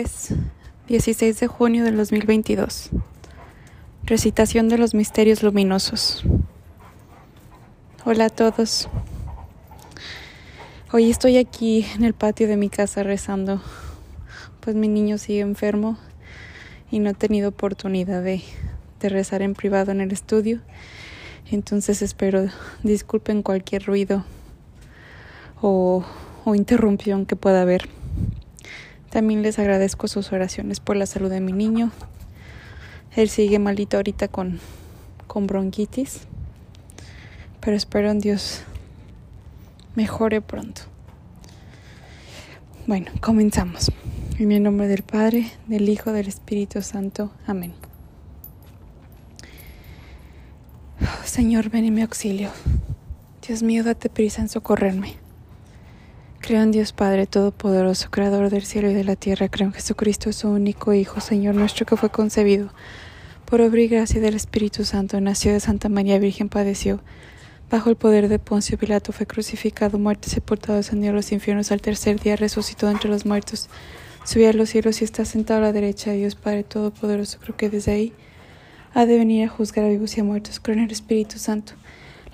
Jueves 0.00 0.32
16 0.88 1.40
de 1.40 1.46
junio 1.46 1.84
del 1.84 1.98
2022. 1.98 2.88
Recitación 4.04 4.70
de 4.70 4.78
los 4.78 4.94
misterios 4.94 5.42
luminosos. 5.42 6.24
Hola 8.06 8.26
a 8.26 8.30
todos. 8.30 8.88
Hoy 10.90 11.10
estoy 11.10 11.36
aquí 11.36 11.84
en 11.94 12.04
el 12.04 12.14
patio 12.14 12.48
de 12.48 12.56
mi 12.56 12.70
casa 12.70 13.02
rezando, 13.02 13.60
pues 14.60 14.74
mi 14.74 14.88
niño 14.88 15.18
sigue 15.18 15.40
enfermo 15.40 15.98
y 16.90 16.98
no 17.00 17.10
he 17.10 17.14
tenido 17.14 17.50
oportunidad 17.50 18.22
de, 18.22 18.42
de 19.00 19.08
rezar 19.10 19.42
en 19.42 19.52
privado 19.52 19.92
en 19.92 20.00
el 20.00 20.12
estudio. 20.12 20.60
Entonces 21.50 22.00
espero 22.00 22.46
disculpen 22.82 23.42
cualquier 23.42 23.84
ruido 23.84 24.24
o, 25.60 26.06
o 26.46 26.54
interrupción 26.54 27.26
que 27.26 27.36
pueda 27.36 27.60
haber. 27.60 27.99
También 29.10 29.42
les 29.42 29.58
agradezco 29.58 30.06
sus 30.08 30.32
oraciones 30.32 30.78
por 30.80 30.96
la 30.96 31.06
salud 31.06 31.30
de 31.30 31.40
mi 31.40 31.52
niño. 31.52 31.90
Él 33.16 33.28
sigue 33.28 33.58
malito 33.58 33.96
ahorita 33.96 34.28
con, 34.28 34.60
con 35.26 35.48
bronquitis, 35.48 36.20
pero 37.60 37.76
espero 37.76 38.10
en 38.10 38.20
Dios 38.20 38.62
mejore 39.96 40.40
pronto. 40.40 40.82
Bueno, 42.86 43.10
comenzamos. 43.20 43.90
En 44.38 44.52
el 44.52 44.62
nombre 44.62 44.88
del 44.88 45.02
Padre, 45.02 45.50
del 45.66 45.88
Hijo, 45.88 46.12
del 46.12 46.28
Espíritu 46.28 46.80
Santo. 46.80 47.30
Amén. 47.46 47.74
Oh, 51.02 51.26
Señor, 51.26 51.68
ven 51.68 51.84
en 51.84 51.94
mi 51.94 52.02
auxilio. 52.02 52.50
Dios 53.46 53.62
mío, 53.62 53.84
date 53.84 54.08
prisa 54.08 54.40
en 54.40 54.48
socorrerme. 54.48 55.16
Creo 56.40 56.62
en 56.62 56.70
Dios 56.70 56.94
Padre 56.94 57.26
Todopoderoso, 57.26 58.10
Creador 58.10 58.48
del 58.48 58.64
cielo 58.64 58.90
y 58.90 58.94
de 58.94 59.04
la 59.04 59.14
tierra. 59.14 59.50
Creo 59.50 59.68
en 59.68 59.74
Jesucristo, 59.74 60.32
su 60.32 60.48
único 60.48 60.94
Hijo, 60.94 61.20
Señor 61.20 61.54
nuestro, 61.54 61.84
que 61.84 61.98
fue 61.98 62.08
concebido 62.08 62.72
por 63.44 63.60
obra 63.60 63.82
y 63.82 63.88
gracia 63.88 64.22
del 64.22 64.34
Espíritu 64.34 64.84
Santo. 64.84 65.20
Nació 65.20 65.52
de 65.52 65.60
Santa 65.60 65.90
María 65.90 66.18
Virgen, 66.18 66.48
padeció. 66.48 67.02
Bajo 67.70 67.90
el 67.90 67.96
poder 67.96 68.28
de 68.28 68.38
Poncio 68.38 68.78
Pilato 68.78 69.12
fue 69.12 69.26
crucificado, 69.26 69.98
muerto 69.98 70.30
sepultado, 70.30 70.78
descendió 70.78 71.10
a 71.10 71.14
los 71.14 71.30
infiernos. 71.30 71.70
Al 71.72 71.82
tercer 71.82 72.18
día 72.18 72.36
resucitó 72.36 72.88
entre 72.88 73.10
los 73.10 73.26
muertos. 73.26 73.68
Subió 74.24 74.48
a 74.48 74.54
los 74.54 74.70
cielos 74.70 75.02
y 75.02 75.04
está 75.04 75.26
sentado 75.26 75.60
a 75.60 75.64
la 75.64 75.72
derecha 75.72 76.10
de 76.10 76.16
Dios 76.16 76.36
Padre 76.36 76.64
Todopoderoso. 76.64 77.38
Creo 77.42 77.56
que 77.56 77.68
desde 77.68 77.92
ahí 77.92 78.12
ha 78.94 79.04
de 79.04 79.18
venir 79.18 79.44
a 79.44 79.48
juzgar 79.50 79.84
a 79.84 79.88
vivos 79.88 80.16
y 80.16 80.20
a 80.20 80.24
muertos. 80.24 80.58
Creo 80.58 80.78
en 80.78 80.84
el 80.84 80.90
Espíritu 80.90 81.38
Santo 81.38 81.74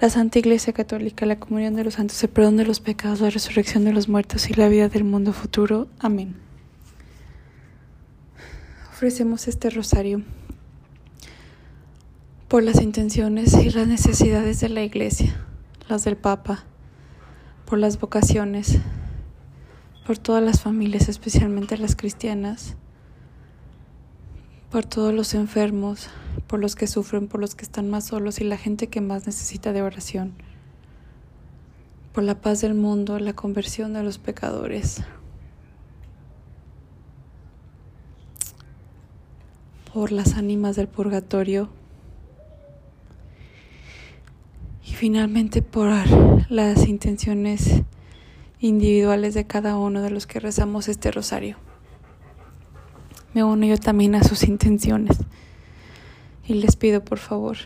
la 0.00 0.10
Santa 0.10 0.38
Iglesia 0.38 0.72
Católica, 0.72 1.24
la 1.24 1.38
comunión 1.38 1.74
de 1.74 1.84
los 1.84 1.94
santos, 1.94 2.22
el 2.22 2.28
perdón 2.28 2.56
de 2.56 2.66
los 2.66 2.80
pecados, 2.80 3.20
la 3.20 3.30
resurrección 3.30 3.84
de 3.84 3.92
los 3.92 4.08
muertos 4.08 4.50
y 4.50 4.54
la 4.54 4.68
vida 4.68 4.88
del 4.88 5.04
mundo 5.04 5.32
futuro. 5.32 5.88
Amén. 5.98 6.36
Ofrecemos 8.90 9.48
este 9.48 9.70
rosario 9.70 10.22
por 12.48 12.62
las 12.62 12.80
intenciones 12.80 13.54
y 13.54 13.70
las 13.70 13.88
necesidades 13.88 14.60
de 14.60 14.68
la 14.68 14.82
Iglesia, 14.82 15.34
las 15.88 16.04
del 16.04 16.16
Papa, 16.16 16.64
por 17.64 17.78
las 17.78 17.98
vocaciones, 17.98 18.78
por 20.06 20.18
todas 20.18 20.42
las 20.42 20.60
familias, 20.60 21.08
especialmente 21.08 21.78
las 21.78 21.96
cristianas, 21.96 22.76
por 24.70 24.84
todos 24.84 25.12
los 25.12 25.34
enfermos, 25.34 26.08
por 26.46 26.60
los 26.60 26.76
que 26.76 26.86
sufren, 26.86 27.28
por 27.28 27.40
los 27.40 27.54
que 27.54 27.64
están 27.64 27.90
más 27.90 28.06
solos 28.06 28.40
y 28.40 28.44
la 28.44 28.56
gente 28.56 28.88
que 28.88 29.00
más 29.00 29.26
necesita 29.26 29.72
de 29.72 29.82
oración, 29.82 30.34
por 32.12 32.24
la 32.24 32.40
paz 32.40 32.60
del 32.60 32.74
mundo, 32.74 33.18
la 33.18 33.34
conversión 33.34 33.92
de 33.92 34.02
los 34.02 34.18
pecadores, 34.18 35.02
por 39.92 40.12
las 40.12 40.34
ánimas 40.34 40.76
del 40.76 40.88
purgatorio 40.88 41.70
y 44.84 44.92
finalmente 44.92 45.62
por 45.62 45.90
las 46.50 46.86
intenciones 46.86 47.82
individuales 48.60 49.34
de 49.34 49.46
cada 49.46 49.76
uno 49.76 50.02
de 50.02 50.10
los 50.10 50.26
que 50.26 50.40
rezamos 50.40 50.88
este 50.88 51.10
rosario. 51.10 51.56
Me 53.34 53.44
uno 53.44 53.66
yo 53.66 53.78
también 53.78 54.14
a 54.14 54.22
sus 54.22 54.44
intenciones. 54.44 55.18
Y 56.46 56.54
les 56.54 56.76
pido 56.76 57.04
por 57.04 57.18
favor 57.18 57.56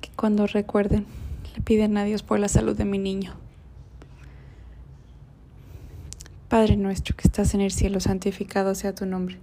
que 0.00 0.10
cuando 0.16 0.46
recuerden, 0.46 1.06
le 1.54 1.62
piden 1.62 1.96
a 1.96 2.04
Dios 2.04 2.22
por 2.22 2.40
la 2.40 2.48
salud 2.48 2.76
de 2.76 2.84
mi 2.84 2.98
niño. 2.98 3.34
Padre 6.48 6.76
nuestro 6.76 7.16
que 7.16 7.26
estás 7.26 7.54
en 7.54 7.60
el 7.60 7.70
cielo, 7.70 8.00
santificado 8.00 8.74
sea 8.74 8.94
tu 8.94 9.06
nombre. 9.06 9.38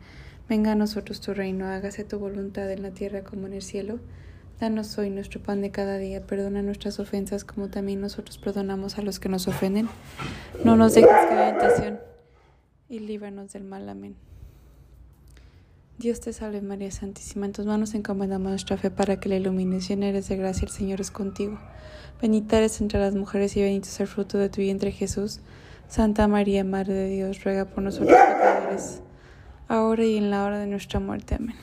Venga 0.49 0.73
a 0.73 0.75
nosotros 0.75 1.21
tu 1.21 1.33
reino, 1.33 1.65
hágase 1.65 2.03
tu 2.03 2.19
voluntad 2.19 2.69
en 2.71 2.83
la 2.83 2.91
tierra 2.91 3.23
como 3.23 3.47
en 3.47 3.53
el 3.53 3.61
cielo. 3.61 3.99
Danos 4.59 4.97
hoy 4.97 5.09
nuestro 5.09 5.41
pan 5.41 5.61
de 5.61 5.71
cada 5.71 5.97
día, 5.97 6.27
perdona 6.27 6.61
nuestras 6.61 6.99
ofensas 6.99 7.43
como 7.43 7.69
también 7.69 7.99
nosotros 7.99 8.37
perdonamos 8.37 8.97
a 8.97 9.01
los 9.01 9.19
que 9.19 9.29
nos 9.29 9.47
ofenden. 9.47 9.89
No 10.63 10.75
nos 10.75 10.93
dejes 10.93 11.09
caer 11.09 11.53
en 11.53 11.59
tentación 11.59 11.99
y 12.87 12.99
líbranos 12.99 13.53
del 13.53 13.63
mal. 13.63 13.89
Amén. 13.89 14.30
Dios 16.01 16.19
te 16.19 16.33
salve 16.33 16.61
María 16.61 16.89
Santísima, 16.89 17.45
en 17.45 17.51
tus 17.51 17.67
manos 17.67 17.93
encomendamos 17.93 18.49
nuestra 18.49 18.75
fe 18.75 18.89
para 18.89 19.19
que 19.19 19.29
la 19.29 19.35
ilumines, 19.35 19.87
llena 19.87 20.07
eres 20.07 20.29
de 20.29 20.35
gracia, 20.35 20.65
el 20.65 20.71
Señor 20.71 20.99
es 20.99 21.11
contigo. 21.11 21.59
Bendita 22.19 22.57
eres 22.57 22.81
entre 22.81 22.99
las 22.99 23.13
mujeres 23.13 23.55
y 23.55 23.61
bendito 23.61 23.87
es 23.87 23.99
el 23.99 24.07
fruto 24.07 24.39
de 24.39 24.49
tu 24.49 24.61
vientre 24.61 24.91
Jesús. 24.91 25.41
Santa 25.87 26.27
María, 26.27 26.63
Madre 26.63 26.95
de 26.95 27.07
Dios, 27.07 27.43
ruega 27.43 27.65
por 27.65 27.83
nosotros 27.83 28.17
pecadores, 28.17 29.01
ahora 29.67 30.03
y 30.03 30.17
en 30.17 30.31
la 30.31 30.43
hora 30.43 30.57
de 30.57 30.65
nuestra 30.65 30.99
muerte. 30.99 31.35
Amén. 31.35 31.55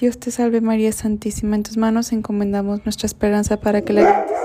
Dios 0.00 0.18
te 0.18 0.32
salve 0.32 0.60
María 0.60 0.90
Santísima, 0.90 1.54
en 1.54 1.62
tus 1.62 1.76
manos 1.76 2.10
encomendamos 2.10 2.84
nuestra 2.84 3.06
esperanza 3.06 3.60
para 3.60 3.82
que 3.82 3.92
la 3.92 4.14
gentes. 4.14 4.36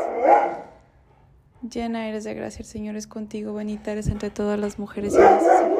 Llena 1.67 2.07
eres 2.07 2.25
de 2.25 2.35
gracia, 2.35 2.59
el 2.59 2.67
Señor 2.67 2.95
es 2.95 3.07
contigo, 3.07 3.55
bendita 3.55 3.91
eres 3.91 4.07
entre 4.07 4.29
todas 4.29 4.59
las 4.59 4.77
mujeres 4.77 5.15
y 5.15 5.17
bendito 5.17 5.74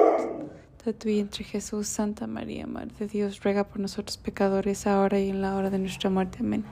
de 0.85 0.93
tu 0.93 1.07
vientre 1.07 1.43
Jesús, 1.43 1.87
Santa 1.87 2.27
María, 2.27 2.67
Madre 2.67 2.91
de 2.99 3.07
Dios, 3.07 3.41
ruega 3.43 3.63
por 3.63 3.79
nosotros 3.79 4.17
pecadores, 4.17 4.85
ahora 4.85 5.19
y 5.19 5.29
en 5.29 5.41
la 5.41 5.55
hora 5.55 5.71
de 5.71 5.79
nuestra 5.79 6.11
muerte. 6.11 6.37
Amén. 6.41 6.63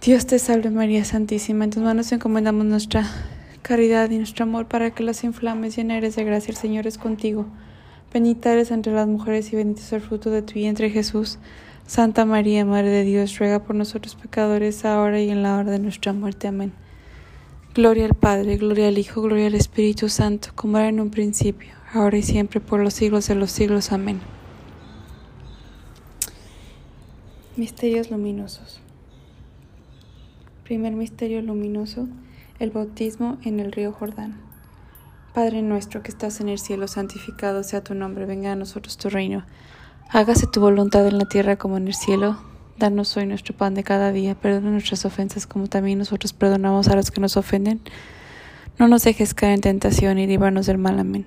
Dios 0.00 0.26
te 0.26 0.38
salve 0.38 0.70
María 0.70 1.04
Santísima, 1.04 1.64
en 1.64 1.70
tus 1.70 1.82
manos 1.82 2.12
encomendamos 2.12 2.64
nuestra 2.64 3.04
caridad 3.62 4.08
y 4.10 4.18
nuestro 4.18 4.44
amor 4.44 4.68
para 4.68 4.92
que 4.92 5.02
las 5.02 5.24
inflames, 5.24 5.74
llena 5.74 5.96
eres 5.96 6.14
de 6.14 6.22
gracia, 6.22 6.52
el 6.52 6.56
Señor 6.56 6.86
es 6.86 6.96
contigo. 6.96 7.46
Bendita 8.12 8.52
eres 8.52 8.70
entre 8.70 8.92
las 8.92 9.08
mujeres 9.08 9.52
y 9.52 9.56
bendito 9.56 9.80
es 9.80 9.92
el 9.92 10.00
fruto 10.00 10.30
de 10.30 10.42
tu 10.42 10.54
vientre 10.54 10.90
Jesús. 10.90 11.38
Santa 11.88 12.24
María, 12.24 12.64
Madre 12.64 12.90
de 12.90 13.02
Dios, 13.02 13.36
ruega 13.38 13.64
por 13.64 13.74
nosotros 13.74 14.14
pecadores, 14.14 14.84
ahora 14.84 15.20
y 15.20 15.30
en 15.30 15.42
la 15.42 15.56
hora 15.56 15.72
de 15.72 15.80
nuestra 15.80 16.12
muerte. 16.12 16.46
Amén. 16.46 16.72
Gloria 17.74 18.04
al 18.04 18.14
Padre, 18.14 18.56
gloria 18.58 18.88
al 18.88 18.98
Hijo, 18.98 19.22
gloria 19.22 19.48
al 19.48 19.54
Espíritu 19.54 20.08
Santo, 20.08 20.50
como 20.54 20.78
era 20.78 20.88
en 20.88 21.00
un 21.00 21.10
principio 21.10 21.77
ahora 21.92 22.18
y 22.18 22.22
siempre, 22.22 22.60
por 22.60 22.80
los 22.80 22.94
siglos 22.94 23.28
de 23.28 23.34
los 23.34 23.50
siglos. 23.50 23.92
Amén. 23.92 24.20
Misterios 27.56 28.10
luminosos. 28.10 28.80
Primer 30.64 30.92
misterio 30.92 31.40
luminoso, 31.42 32.06
el 32.58 32.70
bautismo 32.70 33.38
en 33.42 33.58
el 33.58 33.72
río 33.72 33.92
Jordán. 33.92 34.36
Padre 35.32 35.62
nuestro 35.62 36.02
que 36.02 36.10
estás 36.10 36.40
en 36.40 36.48
el 36.48 36.58
cielo, 36.58 36.88
santificado 36.88 37.62
sea 37.62 37.82
tu 37.82 37.94
nombre, 37.94 38.26
venga 38.26 38.52
a 38.52 38.56
nosotros 38.56 38.98
tu 38.98 39.08
reino. 39.08 39.44
Hágase 40.10 40.46
tu 40.46 40.60
voluntad 40.60 41.06
en 41.06 41.18
la 41.18 41.24
tierra 41.24 41.56
como 41.56 41.76
en 41.76 41.86
el 41.86 41.94
cielo. 41.94 42.38
Danos 42.78 43.16
hoy 43.16 43.26
nuestro 43.26 43.56
pan 43.56 43.74
de 43.74 43.82
cada 43.82 44.12
día, 44.12 44.34
perdona 44.34 44.70
nuestras 44.70 45.04
ofensas 45.04 45.46
como 45.46 45.68
también 45.68 45.98
nosotros 45.98 46.32
perdonamos 46.32 46.88
a 46.88 46.96
los 46.96 47.10
que 47.10 47.20
nos 47.20 47.36
ofenden. 47.36 47.80
No 48.78 48.88
nos 48.88 49.04
dejes 49.04 49.34
caer 49.34 49.54
en 49.54 49.60
tentación 49.60 50.18
y 50.18 50.26
líbranos 50.26 50.66
del 50.66 50.78
mal. 50.78 50.98
Amén. 50.98 51.26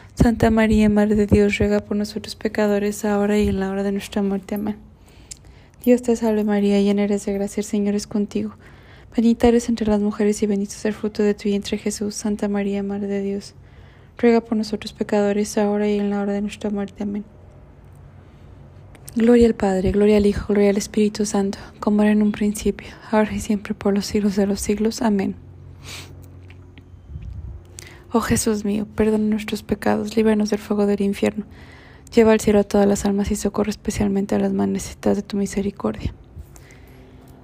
Santa 0.15 0.51
María, 0.51 0.89
Madre 0.89 1.15
de 1.15 1.25
Dios, 1.25 1.57
ruega 1.57 1.79
por 1.79 1.97
nosotros 1.97 2.35
pecadores, 2.35 3.05
ahora 3.05 3.39
y 3.39 3.47
en 3.47 3.59
la 3.59 3.71
hora 3.71 3.83
de 3.83 3.91
nuestra 3.91 4.21
muerte. 4.21 4.55
Amén. 4.55 4.77
Dios 5.83 6.01
te 6.03 6.15
salve 6.15 6.43
María, 6.43 6.79
llena 6.79 7.03
eres 7.03 7.25
de 7.25 7.33
gracia, 7.33 7.61
el 7.61 7.65
Señor 7.65 7.95
es 7.95 8.05
contigo. 8.05 8.55
Bendita 9.15 9.47
eres 9.47 9.67
entre 9.67 9.87
las 9.87 9.99
mujeres 9.99 10.43
y 10.43 10.47
bendito 10.47 10.73
es 10.73 10.85
el 10.85 10.93
fruto 10.93 11.23
de 11.23 11.33
tu 11.33 11.45
vientre 11.45 11.77
Jesús. 11.77 12.13
Santa 12.13 12.47
María, 12.47 12.83
Madre 12.83 13.07
de 13.07 13.21
Dios, 13.21 13.55
ruega 14.17 14.41
por 14.41 14.57
nosotros 14.57 14.93
pecadores, 14.93 15.57
ahora 15.57 15.89
y 15.89 15.97
en 15.97 16.09
la 16.11 16.21
hora 16.21 16.33
de 16.33 16.41
nuestra 16.41 16.69
muerte. 16.69 17.03
Amén. 17.03 17.23
Gloria 19.15 19.47
al 19.47 19.55
Padre, 19.55 19.91
gloria 19.91 20.17
al 20.17 20.25
Hijo, 20.25 20.53
gloria 20.53 20.69
al 20.69 20.77
Espíritu 20.77 21.25
Santo, 21.25 21.57
como 21.79 22.03
era 22.03 22.11
en 22.11 22.21
un 22.21 22.31
principio, 22.31 22.87
ahora 23.11 23.33
y 23.33 23.39
siempre, 23.39 23.73
por 23.73 23.93
los 23.93 24.05
siglos 24.05 24.35
de 24.35 24.45
los 24.45 24.61
siglos. 24.61 25.01
Amén. 25.01 25.35
Oh 28.13 28.19
Jesús 28.19 28.65
mío, 28.65 28.87
perdona 28.93 29.23
nuestros 29.23 29.63
pecados, 29.63 30.17
líbranos 30.17 30.49
del 30.49 30.59
fuego 30.59 30.85
del 30.85 30.99
infierno, 30.99 31.45
lleva 32.13 32.33
al 32.33 32.41
cielo 32.41 32.59
a 32.59 32.65
todas 32.65 32.85
las 32.85 33.05
almas 33.05 33.31
y 33.31 33.37
socorre 33.37 33.69
especialmente 33.69 34.35
a 34.35 34.39
las 34.39 34.51
más 34.51 34.67
necesitadas 34.67 35.15
de 35.15 35.23
tu 35.23 35.37
misericordia. 35.37 36.13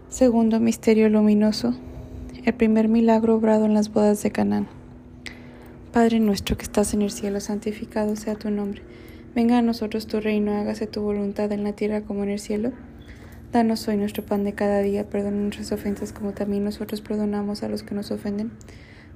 Segundo 0.09 0.59
misterio 0.59 1.07
luminoso, 1.07 1.73
el 2.43 2.53
primer 2.53 2.89
milagro 2.89 3.35
obrado 3.35 3.63
en 3.63 3.73
las 3.73 3.93
bodas 3.93 4.21
de 4.23 4.31
Canaán. 4.31 4.67
Padre 5.93 6.19
nuestro 6.19 6.57
que 6.57 6.63
estás 6.63 6.93
en 6.93 7.01
el 7.01 7.11
cielo, 7.11 7.39
santificado 7.39 8.17
sea 8.17 8.35
tu 8.35 8.51
nombre. 8.51 8.81
Venga 9.33 9.59
a 9.59 9.61
nosotros 9.61 10.05
tu 10.05 10.19
reino, 10.19 10.51
hágase 10.51 10.85
tu 10.85 10.99
voluntad 10.99 11.49
en 11.53 11.63
la 11.63 11.71
tierra 11.71 12.01
como 12.01 12.23
en 12.23 12.29
el 12.31 12.39
cielo. 12.39 12.73
Danos 13.53 13.87
hoy 13.87 13.95
nuestro 13.95 14.25
pan 14.25 14.43
de 14.43 14.51
cada 14.51 14.79
día, 14.79 15.09
perdona 15.09 15.37
nuestras 15.37 15.71
ofensas 15.71 16.11
como 16.11 16.33
también 16.33 16.65
nosotros 16.65 16.99
perdonamos 16.99 17.63
a 17.63 17.69
los 17.69 17.83
que 17.83 17.95
nos 17.95 18.11
ofenden. 18.11 18.51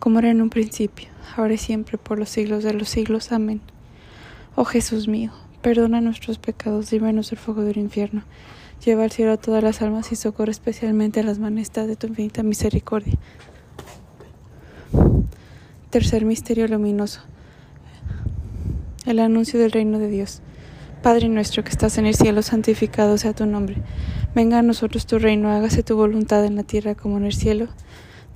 como 0.00 0.18
era 0.18 0.30
en 0.30 0.42
un 0.42 0.50
principio 0.50 1.08
ahora 1.36 1.54
y 1.54 1.58
siempre, 1.58 1.98
por 1.98 2.18
los 2.18 2.30
siglos 2.30 2.64
de 2.64 2.72
los 2.72 2.88
siglos. 2.88 3.30
Amén. 3.32 3.60
Oh 4.56 4.64
Jesús 4.64 5.06
mío, 5.06 5.30
perdona 5.62 6.00
nuestros 6.00 6.38
pecados, 6.38 6.90
líbranos 6.90 7.30
del 7.30 7.38
fuego 7.38 7.62
del 7.62 7.78
infierno. 7.78 8.24
Lleva 8.84 9.04
al 9.04 9.12
cielo 9.12 9.32
a 9.32 9.36
todas 9.36 9.62
las 9.62 9.82
almas 9.82 10.10
y 10.10 10.16
socorre 10.16 10.50
especialmente 10.50 11.20
a 11.20 11.22
las 11.22 11.38
manestas 11.38 11.86
de 11.86 11.96
tu 11.96 12.06
infinita 12.06 12.42
misericordia. 12.42 13.14
Tercer 15.90 16.24
misterio 16.24 16.66
luminoso. 16.66 17.20
El 19.04 19.18
anuncio 19.18 19.60
del 19.60 19.72
reino 19.72 19.98
de 19.98 20.08
Dios. 20.08 20.40
Padre 21.02 21.28
nuestro 21.28 21.62
que 21.62 21.70
estás 21.70 21.98
en 21.98 22.06
el 22.06 22.14
cielo, 22.14 22.42
santificado 22.42 23.18
sea 23.18 23.34
tu 23.34 23.44
nombre. 23.44 23.76
Venga 24.34 24.58
a 24.58 24.62
nosotros 24.62 25.06
tu 25.06 25.18
reino, 25.18 25.50
hágase 25.50 25.82
tu 25.82 25.96
voluntad 25.96 26.44
en 26.44 26.56
la 26.56 26.62
tierra 26.62 26.94
como 26.94 27.18
en 27.18 27.24
el 27.24 27.34
cielo. 27.34 27.68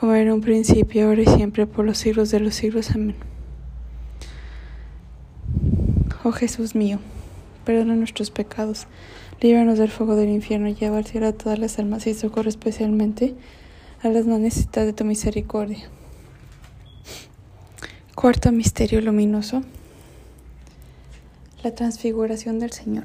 como 0.00 0.14
en 0.14 0.32
un 0.32 0.40
principio, 0.40 1.06
ahora 1.06 1.20
y 1.20 1.26
siempre, 1.26 1.66
por 1.66 1.84
los 1.84 1.98
siglos 1.98 2.30
de 2.30 2.40
los 2.40 2.54
siglos. 2.54 2.90
Amén. 2.92 3.16
Oh 6.24 6.32
Jesús 6.32 6.74
mío, 6.74 6.98
perdona 7.66 7.94
nuestros 7.96 8.30
pecados, 8.30 8.86
líbranos 9.42 9.78
del 9.78 9.90
fuego 9.90 10.16
del 10.16 10.30
infierno 10.30 10.68
lleva 10.70 10.96
al 10.96 11.04
cielo 11.04 11.28
a 11.28 11.32
todas 11.32 11.58
las 11.58 11.78
almas 11.78 12.06
y 12.06 12.14
socorre 12.14 12.48
especialmente 12.48 13.34
a 14.02 14.08
las 14.08 14.26
más 14.26 14.40
necesitadas 14.40 14.86
de 14.86 14.92
tu 14.94 15.04
misericordia. 15.04 15.88
Cuarto 18.14 18.52
misterio 18.52 19.02
luminoso, 19.02 19.62
la 21.62 21.74
transfiguración 21.74 22.58
del 22.58 22.72
Señor. 22.72 23.04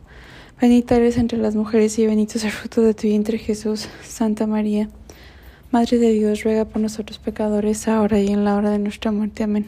Bendita 0.61 0.95
eres 0.95 1.17
entre 1.17 1.39
las 1.39 1.55
mujeres 1.55 1.97
y 1.97 2.05
bendito 2.05 2.37
es 2.37 2.43
el 2.43 2.51
fruto 2.51 2.83
de 2.83 2.93
tu 2.93 3.07
vientre 3.07 3.39
Jesús. 3.39 3.89
Santa 4.03 4.45
María, 4.45 4.89
Madre 5.71 5.97
de 5.97 6.13
Dios, 6.13 6.43
ruega 6.43 6.65
por 6.65 6.83
nosotros 6.83 7.17
pecadores, 7.17 7.87
ahora 7.87 8.19
y 8.19 8.27
en 8.27 8.45
la 8.45 8.55
hora 8.55 8.69
de 8.69 8.77
nuestra 8.77 9.11
muerte. 9.11 9.41
Amén. 9.41 9.65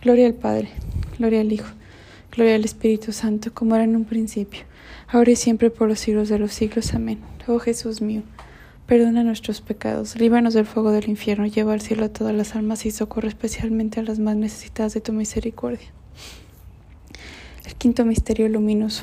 Gloria 0.00 0.28
al 0.28 0.34
Padre, 0.34 0.68
gloria 1.18 1.40
al 1.40 1.52
Hijo, 1.52 1.66
gloria 2.30 2.54
al 2.54 2.64
Espíritu 2.64 3.10
Santo, 3.10 3.52
como 3.52 3.74
era 3.74 3.82
en 3.82 3.96
un 3.96 4.04
principio, 4.04 4.60
ahora 5.08 5.32
y 5.32 5.36
siempre 5.36 5.70
por 5.70 5.88
los 5.88 5.98
siglos 5.98 6.28
de 6.28 6.38
los 6.38 6.52
siglos. 6.52 6.94
Amén. 6.94 7.18
Oh 7.48 7.58
Jesús 7.58 8.00
mío, 8.00 8.22
perdona 8.86 9.24
nuestros 9.24 9.62
pecados, 9.62 10.14
líbranos 10.14 10.54
del 10.54 10.66
fuego 10.66 10.92
del 10.92 11.08
infierno, 11.08 11.44
lleva 11.44 11.72
al 11.72 11.80
cielo 11.80 12.04
a 12.04 12.08
todas 12.08 12.36
las 12.36 12.54
almas 12.54 12.86
y 12.86 12.92
socorre 12.92 13.26
especialmente 13.26 13.98
a 13.98 14.04
las 14.04 14.20
más 14.20 14.36
necesitadas 14.36 14.94
de 14.94 15.00
tu 15.00 15.12
misericordia. 15.12 15.88
El 17.64 17.74
quinto 17.74 18.04
misterio 18.04 18.48
luminoso. 18.48 19.02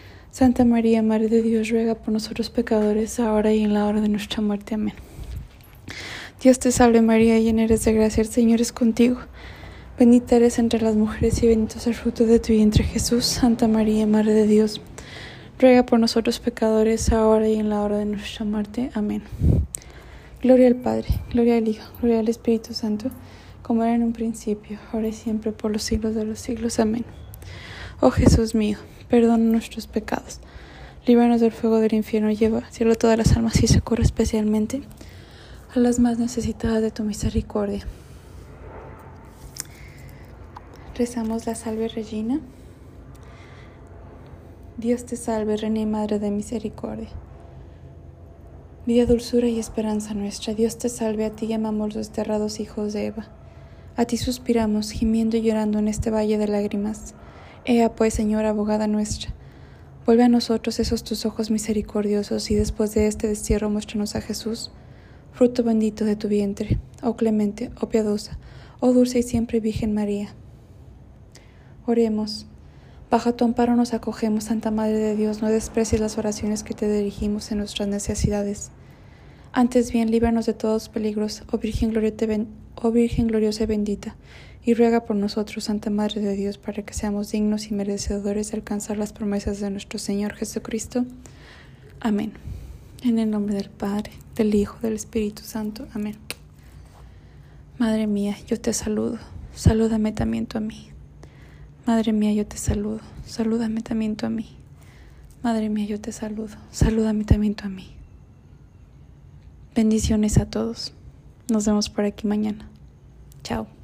Santa 0.31 0.65
María, 0.65 1.03
Madre 1.03 1.27
de 1.27 1.41
Dios, 1.41 1.69
ruega 1.69 1.95
por 1.95 2.13
nosotros 2.13 2.49
pecadores, 2.49 3.19
ahora 3.19 3.53
y 3.53 3.63
en 3.63 3.73
la 3.73 3.85
hora 3.85 4.01
de 4.01 4.09
nuestra 4.09 4.41
muerte. 4.41 4.75
Amén. 4.75 4.93
Dios 6.41 6.57
te 6.59 6.71
salve 6.71 7.01
María, 7.01 7.39
llena 7.39 7.63
eres 7.63 7.85
de 7.85 7.93
gracia, 7.93 8.21
el 8.21 8.27
Señor 8.27 8.61
es 8.61 8.71
contigo. 8.71 9.17
Bendita 9.99 10.37
eres 10.37 10.57
entre 10.57 10.81
las 10.81 10.95
mujeres 10.95 11.43
y 11.43 11.47
bendito 11.47 11.77
es 11.77 11.85
el 11.85 11.93
fruto 11.93 12.25
de 12.25 12.39
tu 12.39 12.53
vientre 12.53 12.83
Jesús. 12.83 13.25
Santa 13.25 13.67
María, 13.67 14.07
Madre 14.07 14.33
de 14.33 14.47
Dios, 14.47 14.81
ruega 15.59 15.85
por 15.85 15.99
nosotros 15.99 16.39
pecadores, 16.39 17.11
ahora 17.11 17.47
y 17.47 17.55
en 17.55 17.69
la 17.69 17.81
hora 17.81 17.97
de 17.97 18.05
nuestra 18.05 18.45
muerte. 18.45 18.89
Amén. 18.93 19.23
Gloria 20.41 20.67
al 20.67 20.75
Padre, 20.75 21.07
gloria 21.31 21.57
al 21.57 21.67
Hijo, 21.67 21.91
gloria 21.99 22.19
al 22.19 22.29
Espíritu 22.29 22.73
Santo 22.73 23.11
como 23.71 23.83
era 23.83 23.95
en 23.95 24.03
un 24.03 24.11
principio, 24.11 24.79
ahora 24.91 25.07
y 25.07 25.13
siempre, 25.13 25.51
por 25.53 25.71
los 25.71 25.83
siglos 25.83 26.13
de 26.13 26.25
los 26.25 26.39
siglos. 26.39 26.79
Amén. 26.79 27.05
Oh 28.01 28.11
Jesús 28.11 28.55
mío, 28.55 28.77
perdona 29.11 29.43
nuestros 29.43 29.87
pecados, 29.87 30.39
líbranos 31.05 31.41
del 31.41 31.51
fuego 31.51 31.79
del 31.79 31.93
infierno, 31.93 32.31
lleva 32.31 32.71
cielo 32.71 32.95
todas 32.95 33.17
las 33.17 33.35
almas 33.35 33.61
y 33.61 33.67
socorre 33.67 34.03
especialmente 34.03 34.83
a 35.75 35.79
las 35.79 35.99
más 35.99 36.17
necesitadas 36.17 36.81
de 36.81 36.91
tu 36.91 37.03
misericordia. 37.03 37.85
Rezamos 40.95 41.45
la 41.45 41.55
salve 41.55 41.89
Regina. 41.89 42.39
Dios 44.77 45.05
te 45.05 45.17
salve, 45.17 45.57
Reina 45.57 45.81
y 45.81 45.85
Madre 45.85 46.17
de 46.17 46.31
Misericordia. 46.31 47.09
Vida, 48.85 49.05
dulzura 49.05 49.47
y 49.47 49.59
esperanza 49.59 50.13
nuestra, 50.13 50.53
Dios 50.53 50.77
te 50.77 50.87
salve, 50.87 51.25
a 51.25 51.31
ti 51.31 51.47
llamamos 51.47 51.95
los 51.95 52.07
desterrados 52.07 52.61
hijos 52.61 52.93
de 52.93 53.07
Eva. 53.07 53.27
A 53.97 54.05
ti 54.05 54.15
suspiramos, 54.15 54.91
gimiendo 54.91 55.35
y 55.35 55.41
llorando 55.41 55.79
en 55.79 55.89
este 55.89 56.11
valle 56.11 56.37
de 56.37 56.47
lágrimas. 56.47 57.13
Ea 57.63 57.93
pues, 57.93 58.15
Señora 58.15 58.49
abogada 58.49 58.87
nuestra, 58.87 59.35
vuelve 60.07 60.23
a 60.23 60.29
nosotros 60.29 60.79
esos 60.79 61.03
tus 61.03 61.27
ojos 61.27 61.51
misericordiosos 61.51 62.49
y 62.49 62.55
después 62.55 62.95
de 62.95 63.05
este 63.05 63.27
destierro 63.27 63.69
muéstranos 63.69 64.15
a 64.15 64.21
Jesús, 64.21 64.71
fruto 65.31 65.63
bendito 65.63 66.03
de 66.03 66.15
tu 66.15 66.27
vientre, 66.27 66.79
oh 67.03 67.15
clemente, 67.15 67.69
oh 67.79 67.87
piadosa, 67.87 68.39
oh 68.79 68.93
dulce 68.93 69.19
y 69.19 69.23
siempre 69.23 69.59
Virgen 69.59 69.93
María. 69.93 70.33
Oremos. 71.85 72.47
Bajo 73.11 73.35
tu 73.35 73.45
amparo 73.45 73.75
nos 73.75 73.93
acogemos, 73.93 74.45
Santa 74.45 74.71
Madre 74.71 74.97
de 74.97 75.15
Dios, 75.15 75.43
no 75.43 75.49
desprecies 75.49 76.01
las 76.01 76.17
oraciones 76.17 76.63
que 76.63 76.73
te 76.73 76.91
dirigimos 76.91 77.51
en 77.51 77.59
nuestras 77.59 77.87
necesidades. 77.87 78.71
Antes 79.53 79.91
bien, 79.91 80.09
líbranos 80.09 80.47
de 80.47 80.53
todos 80.53 80.89
peligros, 80.89 81.43
oh 81.51 81.59
Virgen, 81.59 81.93
oh 82.75 82.91
Virgen 82.91 83.27
gloriosa 83.27 83.65
y 83.65 83.67
bendita, 83.67 84.15
y 84.63 84.73
ruega 84.73 85.05
por 85.05 85.15
nosotros, 85.15 85.63
Santa 85.63 85.89
Madre 85.89 86.21
de 86.21 86.35
Dios, 86.35 86.57
para 86.57 86.83
que 86.83 86.93
seamos 86.93 87.31
dignos 87.31 87.67
y 87.67 87.73
merecedores 87.73 88.51
de 88.51 88.57
alcanzar 88.57 88.97
las 88.97 89.13
promesas 89.13 89.59
de 89.59 89.69
nuestro 89.71 89.97
Señor 89.97 90.33
Jesucristo. 90.33 91.05
Amén. 91.99 92.33
En 93.03 93.17
el 93.17 93.31
nombre 93.31 93.55
del 93.55 93.69
Padre, 93.69 94.11
del 94.35 94.53
Hijo, 94.53 94.77
del 94.81 94.93
Espíritu 94.93 95.41
Santo. 95.43 95.87
Amén. 95.93 96.15
Madre 97.79 98.05
mía, 98.05 98.37
yo 98.47 98.59
te 98.61 98.73
saludo. 98.73 99.17
Salúdame 99.55 100.11
también 100.11 100.45
tú 100.45 100.59
a 100.59 100.61
mí. 100.61 100.89
Madre 101.87 102.13
mía, 102.13 102.31
yo 102.31 102.45
te 102.45 102.57
saludo. 102.57 102.99
Salúdame 103.25 103.81
también 103.81 104.15
tú 104.15 104.27
a 104.27 104.29
mí. 104.29 104.47
Madre 105.41 105.69
mía, 105.69 105.87
yo 105.87 105.99
te 105.99 106.11
saludo. 106.11 106.55
Salúdame 106.69 107.23
también 107.23 107.55
tú 107.55 107.65
a 107.65 107.69
mí. 107.69 107.89
Bendiciones 109.73 110.37
a 110.37 110.45
todos. 110.45 110.93
Nos 111.49 111.65
vemos 111.65 111.89
por 111.89 112.05
aquí 112.05 112.27
mañana. 112.27 112.69
Chao. 113.43 113.80